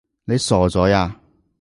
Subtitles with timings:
[0.25, 1.15] 你傻咗呀？